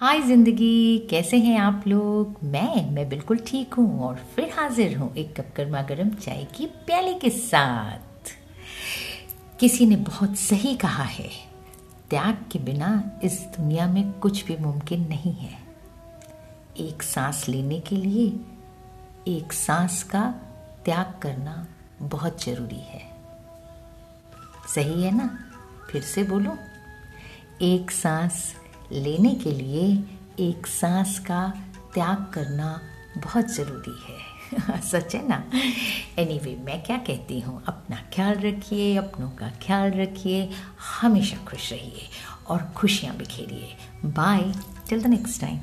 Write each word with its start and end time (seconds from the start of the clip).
हाय 0.00 0.20
ज़िंदगी, 0.22 0.98
कैसे 1.10 1.36
हैं 1.36 1.58
आप 1.60 1.82
लोग? 1.86 2.36
मैं 2.42 2.90
मैं 2.90 3.08
बिल्कुल 3.08 3.38
ठीक 3.46 3.74
हूँ 3.74 4.00
और 4.02 4.20
फिर 4.36 4.50
हाजिर 4.50 4.96
हूँ 4.98 5.12
एक 5.14 5.34
कप 5.36 5.48
गर्मा 5.56 5.82
गर्म 5.82 6.10
चाय 6.10 6.44
की 6.56 6.66
प्याले 6.86 7.12
के 7.14 7.30
साथ। 7.30 8.30
किसी 9.60 9.86
ने 9.86 9.96
बहुत 9.96 10.36
सही 10.38 10.74
कहा 10.76 11.02
है, 11.04 11.28
त्याग 12.10 12.38
के 12.52 12.58
बिना 12.58 12.92
इस 13.24 13.38
दुनिया 13.58 13.86
में 13.86 14.12
कुछ 14.12 14.44
भी 14.46 14.56
मुमकिन 14.56 15.06
नहीं 15.08 15.32
है। 15.32 15.58
एक 16.78 17.02
सांस 17.02 17.44
लेने 17.48 17.80
के 17.80 17.96
लिए 17.96 18.26
एक 19.28 19.52
सांस 19.52 20.02
का 20.02 20.22
त्याग 20.84 21.12
करना 21.22 21.66
बहुत 22.02 22.44
ज़रूरी 22.44 22.80
है। 22.84 23.02
सही 24.74 25.02
है 25.02 25.14
ना? 25.16 25.28
फिर 25.90 26.02
से 26.04 26.22
बोलो, 26.22 26.56
एक 27.62 27.90
सांस 27.90 28.42
लेने 28.92 29.34
के 29.34 29.50
लिए 29.50 30.04
एक 30.48 30.66
सांस 30.66 31.18
का 31.18 31.52
त्याग 31.94 32.30
करना 32.34 32.80
बहुत 33.18 33.48
ज़रूरी 33.48 34.02
है। 34.08 34.30
सच 34.80 35.14
है 35.14 35.28
ना? 35.28 35.50
एनी 36.18 36.38
anyway, 36.38 36.64
मैं 36.64 36.82
क्या 36.82 36.96
कहती 36.96 37.40
हूँ? 37.40 37.64
अपना 37.68 37.96
ख्याल 38.14 38.34
रखिए 38.34 38.96
अपनों 38.96 39.30
का 39.30 39.48
ख्याल 39.48 39.90
रखिए 39.90 40.50
हमेशा 41.00 41.36
खुश 41.36 41.72
रहिए 41.72 42.08
और 42.48 42.72
खुशियाँ 42.76 43.16
बिखेरिए 43.16 43.76
bye 44.04 44.52
till 44.88 45.02
the 45.02 45.06
next 45.06 45.40
time 45.40 45.60